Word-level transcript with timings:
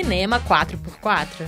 Cinema 0.00 0.38
4x4. 0.38 1.44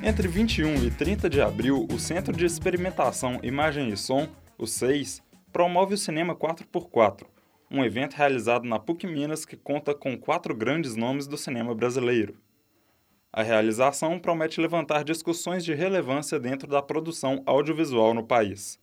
Entre 0.00 0.28
21 0.28 0.84
e 0.84 0.88
30 0.88 1.28
de 1.28 1.40
abril, 1.40 1.88
o 1.92 1.98
Centro 1.98 2.32
de 2.32 2.46
Experimentação 2.46 3.40
Imagem 3.42 3.88
e 3.88 3.96
Som, 3.96 4.28
o 4.56 4.64
CEIS, 4.64 5.20
promove 5.52 5.94
o 5.94 5.98
Cinema 5.98 6.36
4x4, 6.36 7.26
um 7.68 7.84
evento 7.84 8.14
realizado 8.14 8.64
na 8.64 8.78
PUC 8.78 9.08
Minas 9.08 9.44
que 9.44 9.56
conta 9.56 9.92
com 9.92 10.16
quatro 10.16 10.54
grandes 10.54 10.94
nomes 10.94 11.26
do 11.26 11.36
cinema 11.36 11.74
brasileiro. 11.74 12.36
A 13.32 13.42
realização 13.42 14.16
promete 14.20 14.60
levantar 14.60 15.02
discussões 15.02 15.64
de 15.64 15.74
relevância 15.74 16.38
dentro 16.38 16.68
da 16.68 16.80
produção 16.80 17.42
audiovisual 17.44 18.14
no 18.14 18.22
país. 18.22 18.78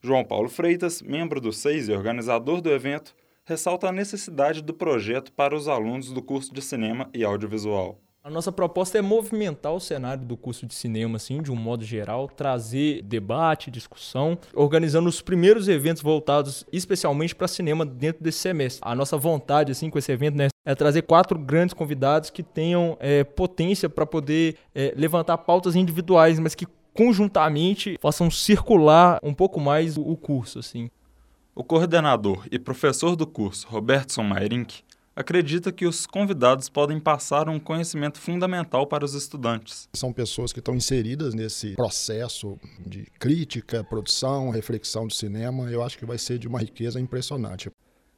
João 0.00 0.24
Paulo 0.24 0.48
Freitas, 0.48 1.02
membro 1.02 1.40
do 1.40 1.52
SEIS 1.52 1.88
e 1.88 1.92
organizador 1.92 2.60
do 2.60 2.70
evento, 2.70 3.16
ressalta 3.44 3.88
a 3.88 3.92
necessidade 3.92 4.62
do 4.62 4.74
projeto 4.74 5.32
para 5.32 5.54
os 5.54 5.68
alunos 5.68 6.12
do 6.12 6.22
curso 6.22 6.52
de 6.52 6.62
cinema 6.62 7.08
e 7.12 7.24
audiovisual. 7.24 7.98
A 8.22 8.28
nossa 8.28 8.52
proposta 8.52 8.98
é 8.98 9.00
movimentar 9.00 9.72
o 9.72 9.80
cenário 9.80 10.26
do 10.26 10.36
curso 10.36 10.66
de 10.66 10.74
cinema, 10.74 11.16
assim, 11.16 11.40
de 11.40 11.50
um 11.50 11.56
modo 11.56 11.82
geral, 11.82 12.28
trazer 12.28 13.00
debate, 13.00 13.70
discussão, 13.70 14.38
organizando 14.54 15.08
os 15.08 15.22
primeiros 15.22 15.68
eventos 15.68 16.02
voltados 16.02 16.66
especialmente 16.70 17.34
para 17.34 17.48
cinema 17.48 17.86
dentro 17.86 18.22
desse 18.22 18.38
semestre. 18.40 18.82
A 18.84 18.94
nossa 18.94 19.16
vontade, 19.16 19.72
assim, 19.72 19.88
com 19.88 19.98
esse 19.98 20.12
evento, 20.12 20.36
né, 20.36 20.48
é 20.66 20.74
trazer 20.74 21.00
quatro 21.02 21.38
grandes 21.38 21.72
convidados 21.72 22.28
que 22.28 22.42
tenham 22.42 22.94
é, 23.00 23.24
potência 23.24 23.88
para 23.88 24.04
poder 24.04 24.56
é, 24.74 24.92
levantar 24.94 25.38
pautas 25.38 25.74
individuais, 25.74 26.38
mas 26.38 26.54
que 26.54 26.66
conjuntamente 26.92 27.96
façam 28.02 28.30
circular 28.30 29.18
um 29.22 29.32
pouco 29.32 29.58
mais 29.58 29.96
o 29.96 30.14
curso, 30.14 30.58
assim. 30.58 30.90
O 31.52 31.64
coordenador 31.64 32.46
e 32.50 32.60
professor 32.60 33.16
do 33.16 33.26
curso, 33.26 33.66
Robertson 33.68 34.22
Mairink, 34.22 34.82
acredita 35.16 35.72
que 35.72 35.84
os 35.84 36.06
convidados 36.06 36.68
podem 36.68 37.00
passar 37.00 37.48
um 37.48 37.58
conhecimento 37.58 38.18
fundamental 38.18 38.86
para 38.86 39.04
os 39.04 39.14
estudantes. 39.14 39.88
São 39.92 40.12
pessoas 40.12 40.52
que 40.52 40.60
estão 40.60 40.76
inseridas 40.76 41.34
nesse 41.34 41.74
processo 41.74 42.56
de 42.86 43.04
crítica, 43.18 43.82
produção, 43.82 44.50
reflexão 44.50 45.08
do 45.08 45.12
cinema. 45.12 45.68
Eu 45.68 45.82
acho 45.82 45.98
que 45.98 46.06
vai 46.06 46.18
ser 46.18 46.38
de 46.38 46.46
uma 46.46 46.60
riqueza 46.60 47.00
impressionante. 47.00 47.68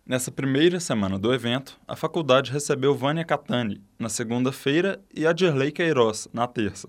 Nessa 0.05 0.31
primeira 0.31 0.79
semana 0.79 1.19
do 1.19 1.33
evento, 1.33 1.81
a 1.89 1.97
faculdade 1.97 2.53
recebeu 2.53 2.95
Vânia 2.95 3.25
Catani, 3.25 3.81
na 3.99 4.11
segunda-feira, 4.11 5.01
e 5.15 5.27
Adirley 5.27 5.73
Queiroz, 5.73 6.29
na 6.35 6.47
terça. 6.47 6.89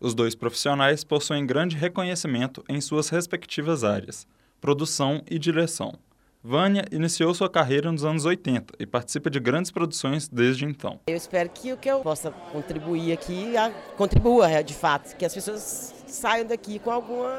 Os 0.00 0.14
dois 0.14 0.34
profissionais 0.34 1.04
possuem 1.04 1.46
grande 1.46 1.76
reconhecimento 1.76 2.64
em 2.68 2.80
suas 2.80 3.08
respectivas 3.08 3.84
áreas, 3.84 4.26
produção 4.60 5.22
e 5.30 5.38
direção. 5.38 5.94
Vânia 6.42 6.84
iniciou 6.92 7.34
sua 7.34 7.50
carreira 7.50 7.90
nos 7.90 8.04
anos 8.04 8.24
80 8.24 8.74
e 8.78 8.86
participa 8.86 9.28
de 9.28 9.40
grandes 9.40 9.72
produções 9.72 10.28
desde 10.28 10.64
então. 10.64 11.00
Eu 11.08 11.16
espero 11.16 11.48
que 11.50 11.72
o 11.72 11.76
que 11.76 11.90
eu 11.90 12.00
possa 12.00 12.30
contribuir 12.30 13.12
aqui 13.12 13.54
contribua 13.96 14.48
é, 14.48 14.62
de 14.62 14.72
fato, 14.72 15.16
que 15.16 15.24
as 15.24 15.34
pessoas 15.34 15.92
saiam 16.06 16.46
daqui 16.46 16.78
com 16.78 16.92
alguma 16.92 17.36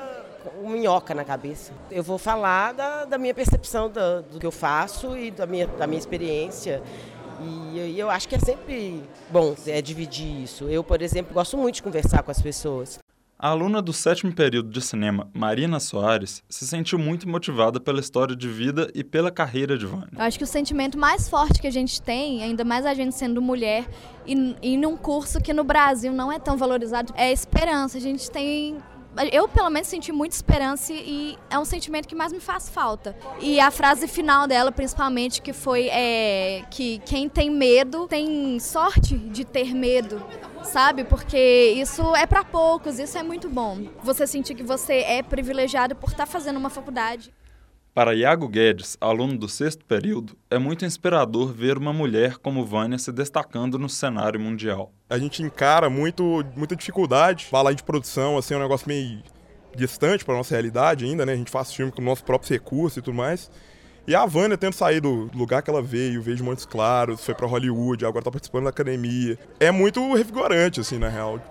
minhoca 0.62 1.16
na 1.16 1.24
cabeça. 1.24 1.72
Eu 1.90 2.04
vou 2.04 2.18
falar 2.18 2.74
da, 2.74 3.06
da 3.06 3.18
minha 3.18 3.34
percepção 3.34 3.90
do, 3.90 4.24
do, 4.24 4.40
que 4.40 4.46
eu 4.46 4.52
faço 4.52 5.18
e 5.18 5.32
da 5.32 5.46
minha, 5.46 5.68
da 5.68 5.88
minha 5.88 6.00
experiência. 6.00 6.84
E, 7.40 7.80
e 7.80 8.00
eu 8.00 8.10
acho 8.10 8.28
que 8.28 8.36
é 8.36 8.40
sempre 8.40 9.02
bom 9.30 9.56
é, 9.68 9.82
dividir 9.82 10.44
isso. 10.44 10.66
Eu, 10.66 10.84
por 10.84 11.02
exemplo, 11.02 11.34
gosto 11.34 11.58
muito 11.58 11.76
de 11.76 11.84
conversar 11.84 12.24
com 12.24 12.32
as 12.32 12.42
pessoas. 12.42 13.00
A 13.40 13.50
aluna 13.50 13.84
do 13.84 13.94
sétimo 13.94 14.34
período 14.34 14.72
de 14.72 14.82
cinema, 14.82 15.30
Marina 15.32 15.80
Soares, 15.80 16.44
se 16.50 16.66
sentiu 16.66 16.98
muito 16.98 17.30
motivada 17.30 17.80
pela 17.80 18.00
história 18.00 18.36
de 18.36 18.48
vida 18.48 18.90
e 18.96 19.04
pela 19.04 19.30
carreira 19.30 19.78
de 19.78 19.86
Vânia. 19.86 20.10
Eu 20.12 20.24
acho 20.24 20.40
que 20.40 20.44
o 20.44 20.48
sentimento 20.48 20.98
mais 20.98 21.30
forte 21.30 21.62
que 21.62 21.68
a 21.68 21.72
gente 21.72 22.02
tem, 22.02 22.42
ainda 22.42 22.64
mais 22.64 22.84
a 22.84 22.96
gente 22.96 23.14
sendo 23.14 23.40
mulher, 23.40 23.88
e, 24.26 24.56
e 24.60 24.76
num 24.76 24.98
curso 24.98 25.40
que 25.40 25.54
no 25.54 25.64
Brasil 25.64 26.12
não 26.14 26.32
é 26.32 26.40
tão 26.40 26.58
valorizado, 26.58 27.14
é 27.16 27.32
esperança. 27.32 28.00
A 28.00 28.02
gente 28.02 28.32
tem 28.32 28.80
eu 29.32 29.48
pelo 29.48 29.70
menos 29.70 29.88
senti 29.88 30.12
muita 30.12 30.36
esperança 30.36 30.94
e 30.94 31.38
é 31.50 31.58
um 31.58 31.66
sentimento 31.66 32.08
que 32.08 32.14
mais 32.14 32.32
me 32.32 32.40
faz 32.40 32.70
falta. 32.70 33.16
E 33.40 33.60
a 33.60 33.72
frase 33.72 34.08
final 34.08 34.48
dela, 34.48 34.72
principalmente, 34.72 35.42
que 35.42 35.54
foi 35.54 35.88
é, 35.88 36.64
que 36.70 37.00
quem 37.00 37.28
tem 37.28 37.50
medo 37.50 38.08
tem 38.08 38.60
sorte 38.60 39.18
de 39.18 39.44
ter 39.44 39.74
medo, 39.74 40.24
sabe? 40.68 41.04
Porque 41.04 41.74
isso 41.76 42.16
é 42.16 42.28
para 42.28 42.44
poucos, 42.44 43.00
isso 43.00 43.18
é 43.18 43.24
muito 43.24 43.50
bom. 43.50 43.88
Você 44.04 44.28
sentir 44.28 44.54
que 44.54 44.64
você 44.64 45.00
é 45.00 45.24
privilegiado 45.24 45.96
por 45.96 46.10
estar 46.10 46.26
tá 46.26 46.32
fazendo 46.32 46.58
uma 46.58 46.70
faculdade. 46.70 47.34
Para 47.94 48.14
Iago 48.14 48.48
Guedes, 48.48 48.96
aluno 49.02 49.36
do 49.36 49.50
sexto 49.50 49.84
período, 49.84 50.38
é 50.52 50.60
muito 50.60 50.86
inspirador 50.86 51.52
ver 51.52 51.80
uma 51.80 51.92
mulher 51.92 52.38
como 52.38 52.64
Vânia 52.64 53.00
se 53.00 53.12
destacando 53.12 53.80
no 53.80 53.90
cenário 53.90 54.40
mundial. 54.40 54.94
A 55.10 55.18
gente 55.18 55.42
encara 55.42 55.90
muito, 55.90 56.46
muita 56.56 56.76
dificuldade. 56.76 57.46
Falar 57.46 57.74
de 57.74 57.82
produção 57.82 58.38
assim, 58.38 58.54
é 58.54 58.58
um 58.58 58.62
negócio 58.62 58.88
meio 58.88 59.24
distante 59.76 60.24
para 60.24 60.36
nossa 60.36 60.54
realidade 60.54 61.06
ainda, 61.06 61.26
né? 61.26 61.34
A 61.34 61.38
gente 61.38 61.50
faz 61.50 61.74
filme 61.74 61.92
com 61.92 62.02
nossos 62.02 62.24
próprios 62.24 62.52
recursos 62.52 62.98
e 62.98 63.02
tudo 63.02 63.16
mais. 63.16 63.50
E 64.08 64.16
a 64.16 64.26
Vânia 64.26 64.58
tendo 64.58 64.72
saído 64.72 65.26
do 65.26 65.38
lugar 65.38 65.62
que 65.62 65.70
ela 65.70 65.82
veio, 65.82 66.22
veio 66.22 66.38
de 66.38 66.42
Montes 66.42 66.66
Claros, 66.66 67.26
foi 67.26 67.36
para 67.36 67.46
Hollywood, 67.46 68.06
agora 68.06 68.22
está 68.22 68.32
participando 68.32 68.64
da 68.64 68.70
academia. 68.70 69.38
É 69.60 69.70
muito 69.70 70.14
revigorante, 70.14 70.80
assim, 70.80 70.98
na 70.98 71.10
real. 71.10 71.42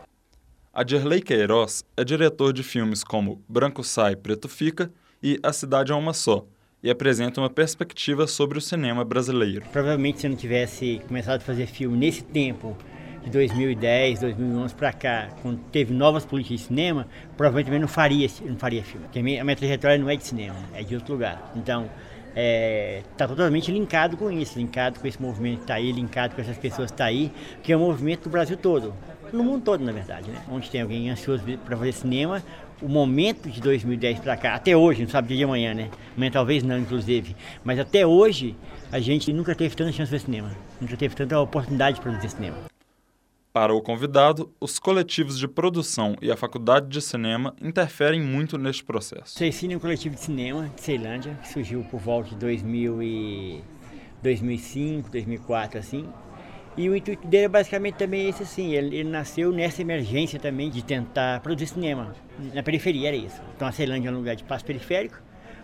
A 0.72 0.82
Dirley 0.82 1.20
Queiroz 1.20 1.84
é 1.94 2.02
diretor 2.02 2.54
de 2.54 2.62
filmes 2.62 3.04
como 3.04 3.44
Branco 3.46 3.84
Sai, 3.84 4.16
Preto 4.16 4.48
Fica 4.48 4.90
e 5.22 5.38
A 5.42 5.52
Cidade 5.52 5.92
é 5.92 5.94
Uma 5.94 6.14
Só, 6.14 6.46
e 6.82 6.88
apresenta 6.88 7.42
uma 7.42 7.50
perspectiva 7.50 8.26
sobre 8.26 8.56
o 8.56 8.60
cinema 8.62 9.04
brasileiro. 9.04 9.66
Provavelmente 9.70 10.20
se 10.20 10.26
eu 10.26 10.30
não 10.30 10.36
tivesse 10.38 11.02
começado 11.06 11.42
a 11.42 11.44
fazer 11.44 11.66
filme 11.66 11.98
nesse 11.98 12.24
tempo, 12.24 12.74
de 13.22 13.30
2010, 13.32 14.20
2011 14.20 14.74
para 14.74 14.92
cá, 14.94 15.28
quando 15.42 15.58
teve 15.70 15.92
novas 15.92 16.24
políticas 16.24 16.60
de 16.60 16.66
cinema, 16.68 17.06
provavelmente 17.36 17.66
também 17.66 17.80
não 17.80 17.88
faria, 17.88 18.28
não 18.46 18.56
faria 18.56 18.82
filme. 18.82 19.04
Porque 19.04 19.18
a 19.18 19.22
minha, 19.22 19.42
a 19.42 19.44
minha 19.44 19.56
trajetória 19.56 19.98
não 19.98 20.08
é 20.08 20.16
de 20.16 20.24
cinema, 20.24 20.56
é 20.72 20.82
de 20.82 20.94
outro 20.94 21.12
lugar. 21.12 21.52
Então, 21.56 21.90
está 22.36 22.42
é, 22.42 23.02
tá 23.16 23.26
totalmente 23.26 23.72
linkado 23.72 24.14
com 24.14 24.30
isso, 24.30 24.58
linkado 24.58 25.00
com 25.00 25.06
esse 25.06 25.20
movimento 25.20 25.56
que 25.56 25.62
está 25.62 25.74
aí, 25.74 25.91
linkado 25.91 26.34
com 26.34 26.42
essas 26.42 26.58
pessoas 26.58 26.91
que 26.91 26.94
estão 26.94 27.06
tá 27.06 27.10
aí, 27.10 27.32
que 27.62 27.72
é 27.72 27.76
um 27.76 27.80
movimento 27.80 28.24
do 28.24 28.30
Brasil 28.30 28.58
todo, 28.58 28.92
no 29.32 29.42
mundo 29.42 29.64
todo, 29.64 29.82
na 29.82 29.91
verdade, 29.91 30.30
né? 30.30 30.42
Onde 30.50 30.70
tem 30.70 30.82
alguém 30.82 31.08
ansioso 31.08 31.42
para 31.64 31.76
fazer 31.76 31.92
cinema, 31.92 32.42
o 32.82 32.88
momento 32.88 33.48
de 33.48 33.58
2010 33.58 34.19
para 34.20 34.36
cá, 34.36 34.54
até 34.54 34.76
hoje, 34.76 35.02
não 35.02 35.08
sabe 35.08 35.28
dia 35.28 35.38
de 35.38 35.44
amanhã, 35.44 35.72
né? 35.72 35.88
Amanhã 36.14 36.30
talvez 36.30 36.62
não, 36.62 36.78
inclusive. 36.78 37.34
Mas 37.64 37.78
até 37.78 38.06
hoje, 38.06 38.54
a 38.92 39.00
gente 39.00 39.32
nunca 39.32 39.54
teve 39.54 39.74
tanta 39.74 39.91
chance 39.91 40.10
de 40.10 40.18
ver 40.18 40.20
cinema. 40.20 40.50
Nunca 40.78 40.94
teve 40.94 41.16
tanta 41.16 41.41
oportunidade 41.41 41.97
de 41.97 42.03
produzir 42.03 42.28
cinema. 42.28 42.75
Para 43.56 43.72
o 43.72 43.80
convidado, 43.80 44.52
os 44.60 44.78
coletivos 44.78 45.38
de 45.38 45.48
produção 45.48 46.14
e 46.20 46.30
a 46.30 46.36
faculdade 46.36 46.88
de 46.88 47.00
cinema 47.00 47.56
interferem 47.58 48.20
muito 48.20 48.58
neste 48.58 48.84
processo. 48.84 49.38
Cecine 49.38 49.72
é 49.72 49.76
um 49.78 49.80
coletivo 49.80 50.14
de 50.14 50.20
cinema 50.20 50.68
de 50.76 50.82
Ceilândia, 50.82 51.38
que 51.40 51.48
surgiu 51.48 51.82
por 51.84 51.98
volta 51.98 52.28
de 52.28 52.36
2000 52.36 53.02
e 53.02 53.64
2005, 54.22 55.08
2004, 55.10 55.78
assim. 55.78 56.06
E 56.76 56.86
o 56.90 56.94
intuito 56.94 57.26
dele 57.26 57.46
é 57.46 57.48
basicamente 57.48 57.94
também 57.94 58.28
esse 58.28 58.42
assim, 58.42 58.74
ele, 58.74 58.94
ele, 58.94 59.08
nasceu 59.08 59.50
nessa 59.50 59.80
emergência 59.80 60.38
também 60.38 60.68
de 60.68 60.84
tentar 60.84 61.40
produzir 61.40 61.68
cinema. 61.68 62.14
Na 62.52 62.62
periferia 62.62 63.08
era 63.08 63.16
isso. 63.16 63.40
Então 63.56 63.66
a 63.66 63.72
Ceilândia 63.72 64.10
é 64.10 64.12
um 64.12 64.16
lugar 64.16 64.36
de 64.36 64.44
passo 64.44 64.66
periférico. 64.66 65.16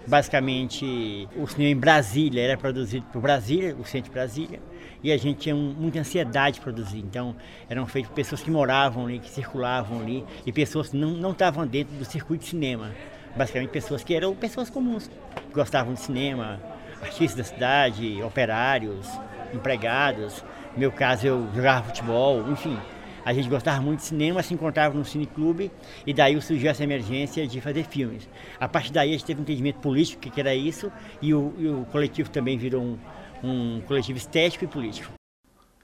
Basicamente, 0.07 1.29
o 1.37 1.47
cinema 1.47 1.71
em 1.71 1.77
Brasília 1.77 2.43
era 2.43 2.57
produzido 2.57 3.07
por 3.13 3.23
Brasília, 3.23 3.77
o 3.77 3.85
centro 3.85 4.11
de 4.11 4.15
Brasília, 4.15 4.61
e 5.03 5.13
a 5.13 5.17
gente 5.17 5.39
tinha 5.39 5.55
um, 5.55 5.75
muita 5.79 6.01
ansiedade 6.01 6.57
de 6.57 6.61
produzir. 6.61 6.99
Então, 6.99 7.37
eram 7.69 7.87
feitos 7.87 8.11
pessoas 8.13 8.43
que 8.43 8.51
moravam 8.51 9.07
ali, 9.07 9.21
que 9.21 9.31
circulavam 9.31 10.01
ali, 10.01 10.25
e 10.45 10.53
pessoas 10.53 10.89
que 10.89 10.97
não, 10.97 11.31
estavam 11.31 11.67
dentro 11.67 11.95
do 11.95 12.05
circuito 12.05 12.43
de 12.43 12.51
cinema. 12.51 12.91
Basicamente, 13.37 13.71
pessoas 13.71 14.03
que 14.03 14.15
eram 14.15 14.35
pessoas 14.35 14.69
comuns, 14.69 15.11
gostavam 15.53 15.95
de 15.95 16.01
cinema, 16.01 16.61
artistas 17.01 17.37
da 17.37 17.45
cidade, 17.45 18.22
operários, 18.22 19.09
empregados, 19.55 20.45
no 20.75 20.81
meu 20.81 20.91
caso, 20.91 21.27
eu 21.27 21.48
jogava 21.55 21.87
futebol, 21.87 22.51
enfim. 22.51 22.78
A 23.24 23.33
gente 23.33 23.48
gostava 23.48 23.80
muito 23.80 24.01
de 24.01 24.07
cinema, 24.07 24.42
se 24.42 24.53
encontrava 24.53 24.97
no 24.97 25.04
cineclube 25.04 25.71
e 26.07 26.13
daí 26.13 26.41
surgiu 26.42 26.71
essa 26.71 26.83
emergência 26.83 27.47
de 27.47 27.60
fazer 27.60 27.84
filmes. 27.84 28.28
A 28.59 28.69
partir 28.69 28.92
daí 28.92 29.10
a 29.10 29.13
gente 29.13 29.24
teve 29.24 29.41
um 29.41 29.42
entendimento 29.42 29.78
político 29.78 30.30
que 30.30 30.41
era 30.41 30.54
isso 30.54 30.91
e 31.21 31.33
o, 31.33 31.54
e 31.59 31.69
o 31.69 31.84
coletivo 31.92 32.30
também 32.30 32.59
virou 32.59 32.83
um, 32.83 32.98
um 33.42 33.80
coletivo 33.83 34.19
estético 34.19 34.65
e 34.65 34.69
político. 34.69 35.22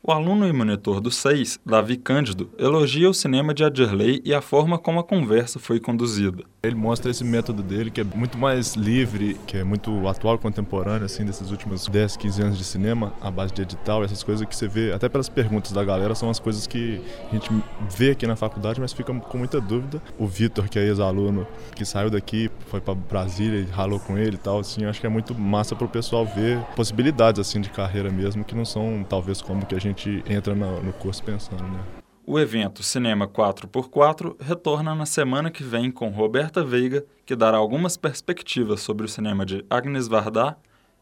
O 0.01 0.13
aluno 0.13 0.47
e 0.47 0.53
monitor 0.53 1.01
do 1.01 1.11
SEIS, 1.11 1.59
Davi 1.67 1.97
Cândido, 1.97 2.49
elogia 2.57 3.11
o 3.11 3.15
cinema 3.15 3.53
de 3.53 3.65
Adirley 3.65 4.23
e 4.25 4.33
a 4.33 4.41
forma 4.41 4.79
como 4.79 5.01
a 5.01 5.05
conversa 5.05 5.59
foi 5.59 5.81
conduzida. 5.81 6.45
Ele 6.63 6.77
mostra 6.77 7.11
esse 7.11 7.25
método 7.25 7.65
dele 7.65 7.91
que 7.91 8.01
é 8.01 8.05
muito 8.05 8.39
mais 8.39 8.75
livre, 8.75 9.37
que 9.47 9.57
é 9.57 9.65
muito 9.65 10.07
atual, 10.07 10.39
contemporâneo, 10.39 11.05
assim, 11.05 11.25
desses 11.25 11.51
últimos 11.51 11.89
10, 11.89 12.17
15 12.17 12.43
anos 12.43 12.59
de 12.59 12.65
cinema, 12.65 13.13
a 13.21 13.29
base 13.29 13.53
de 13.53 13.63
edital, 13.63 14.05
essas 14.05 14.23
coisas 14.23 14.47
que 14.47 14.55
você 14.55 14.69
vê, 14.69 14.93
até 14.93 15.09
pelas 15.09 15.29
perguntas 15.29 15.73
da 15.73 15.85
galera, 15.85 16.15
são 16.15 16.31
as 16.31 16.39
coisas 16.39 16.67
que 16.67 17.01
a 17.31 17.35
gente 17.35 17.51
vê 17.97 18.13
aqui 18.13 18.27
na 18.27 18.37
faculdade, 18.37 18.81
mas 18.81 18.93
fica 18.93 19.13
com 19.13 19.39
muita 19.39 19.61
dúvida. 19.61 20.01
O 20.17 20.27
Vitor, 20.27 20.69
que 20.69 20.79
é 20.79 20.87
ex-aluno, 20.87 21.45
que 21.75 21.85
saiu 21.85 22.09
daqui, 22.09 22.51
foi 22.67 22.81
para 22.81 22.95
Brasília 22.95 23.61
e 23.61 23.65
ralou 23.65 23.99
com 23.99 24.17
ele 24.17 24.37
e 24.37 24.39
tal, 24.39 24.61
assim, 24.61 24.85
acho 24.85 25.01
que 25.01 25.07
é 25.07 25.11
muito 25.11 25.35
massa 25.35 25.75
para 25.75 25.87
o 25.87 25.89
pessoal 25.89 26.25
ver 26.25 26.61
possibilidades, 26.77 27.41
assim, 27.41 27.61
de 27.61 27.71
carreira 27.71 28.11
mesmo, 28.11 28.45
que 28.45 28.55
não 28.55 28.65
são, 28.65 29.05
talvez, 29.09 29.43
como 29.43 29.67
que 29.67 29.75
a 29.75 29.81
gente 29.81 29.88
gente 29.89 30.23
entra 30.27 30.55
no, 30.55 30.83
no 30.83 30.93
curso 30.93 31.23
pensando, 31.23 31.63
né? 31.63 31.81
O 32.27 32.39
evento 32.39 32.83
Cinema 32.83 33.27
4x4 33.27 34.37
retorna 34.39 34.95
na 34.95 35.07
semana 35.07 35.51
que 35.51 35.65
vem 35.65 35.91
com 35.91 36.11
Roberta 36.11 36.63
Veiga, 36.63 37.05
que 37.25 37.35
dará 37.35 37.57
algumas 37.57 37.97
perspectivas 37.97 38.81
sobre 38.81 39.07
o 39.07 39.09
cinema 39.09 39.47
de 39.47 39.65
Agnes 39.71 40.07
Varda, 40.07 40.57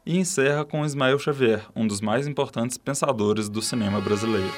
e 0.05 0.17
encerra 0.17 0.63
com 0.63 0.85
Ismael 0.85 1.19
Xavier, 1.19 1.65
um 1.75 1.85
dos 1.85 1.99
mais 1.99 2.27
importantes 2.27 2.77
pensadores 2.77 3.49
do 3.49 3.61
cinema 3.61 3.99
brasileiro. 3.99 4.53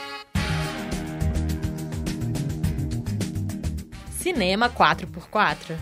Cinema 4.11 4.69
4x4 4.69 5.75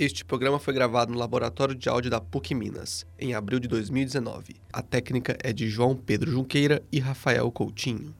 Este 0.00 0.24
programa 0.24 0.58
foi 0.58 0.72
gravado 0.72 1.12
no 1.12 1.18
Laboratório 1.18 1.74
de 1.74 1.86
Áudio 1.86 2.10
da 2.10 2.22
PUC 2.22 2.54
Minas, 2.54 3.04
em 3.18 3.34
abril 3.34 3.60
de 3.60 3.68
2019. 3.68 4.56
A 4.72 4.80
técnica 4.80 5.36
é 5.42 5.52
de 5.52 5.68
João 5.68 5.94
Pedro 5.94 6.30
Junqueira 6.30 6.82
e 6.90 6.98
Rafael 6.98 7.52
Coutinho. 7.52 8.14